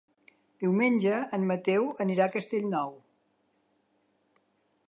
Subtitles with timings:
[0.63, 2.99] Diumenge en Mateu anirà a Castellnou.